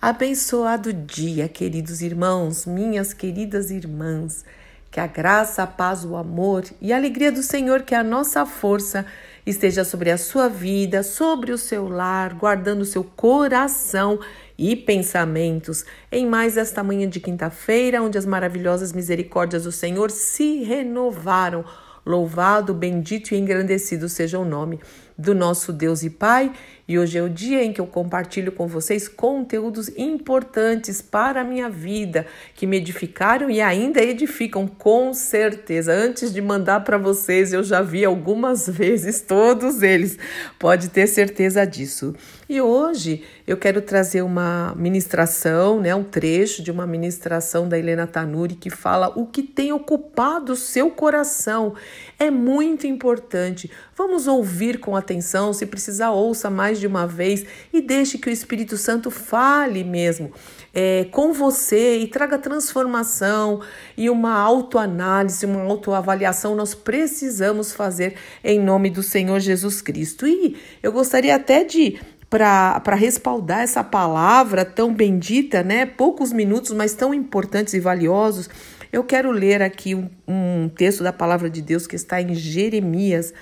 [0.00, 4.44] Abençoado dia, queridos irmãos, minhas queridas irmãs.
[4.92, 8.46] Que a graça, a paz, o amor e a alegria do Senhor, que a nossa
[8.46, 9.04] força,
[9.44, 14.20] esteja sobre a sua vida, sobre o seu lar, guardando o seu coração
[14.56, 15.84] e pensamentos.
[16.12, 21.64] Em mais esta manhã de quinta-feira, onde as maravilhosas misericórdias do Senhor se renovaram.
[22.06, 24.78] Louvado, bendito e engrandecido seja o nome
[25.18, 26.52] do nosso Deus e Pai.
[26.86, 31.44] E hoje é o dia em que eu compartilho com vocês conteúdos importantes para a
[31.44, 35.92] minha vida, que me edificaram e ainda edificam com certeza.
[35.92, 40.16] Antes de mandar para vocês, eu já vi algumas vezes todos eles.
[40.58, 42.14] Pode ter certeza disso.
[42.48, 48.06] E hoje eu quero trazer uma ministração, né, um trecho de uma ministração da Helena
[48.06, 51.74] Tanuri que fala o que tem ocupado seu coração.
[52.18, 53.70] É muito importante.
[53.94, 55.07] Vamos ouvir com atenção,
[55.52, 60.32] se precisar ouça mais de uma vez e deixe que o Espírito Santo fale mesmo
[60.74, 63.60] é, com você e traga transformação
[63.96, 70.26] e uma autoanálise, uma autoavaliação nós precisamos fazer em nome do Senhor Jesus Cristo.
[70.26, 71.98] E eu gostaria até de
[72.30, 75.86] para respaldar essa palavra tão bendita, né?
[75.86, 78.50] Poucos minutos, mas tão importantes e valiosos.
[78.92, 83.32] Eu quero ler aqui um, um texto da palavra de Deus que está em Jeremias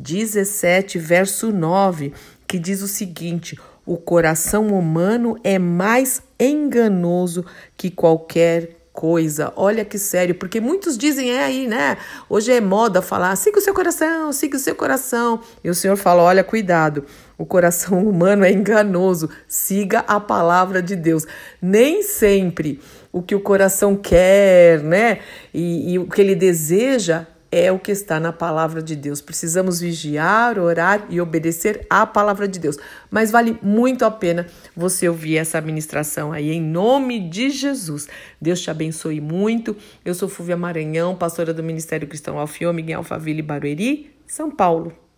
[0.00, 2.12] 17, verso 9,
[2.46, 7.44] que diz o seguinte: O coração humano é mais enganoso
[7.76, 9.52] que qualquer coisa.
[9.56, 11.96] Olha que sério, porque muitos dizem é aí, né?
[12.28, 15.40] Hoje é moda falar: siga o seu coração, siga o seu coração.
[15.62, 17.04] E o Senhor fala: olha, cuidado.
[17.36, 19.28] O coração humano é enganoso.
[19.46, 21.26] Siga a palavra de Deus.
[21.60, 22.80] Nem sempre
[23.12, 25.18] o que o coração quer, né?
[25.52, 29.20] E, e o que ele deseja é o que está na palavra de Deus.
[29.20, 32.76] Precisamos vigiar, orar e obedecer à palavra de Deus.
[33.10, 38.08] Mas vale muito a pena você ouvir essa ministração aí, em nome de Jesus.
[38.40, 39.76] Deus te abençoe muito.
[40.04, 45.09] Eu sou Fúvia Maranhão, pastora do Ministério Cristão Alfiômega em Alphaville, Barueri, São Paulo.